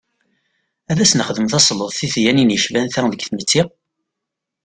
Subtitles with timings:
[0.91, 3.63] Ad as-nexdem tasleḍt i tedyanin yecban ta deg tmetti?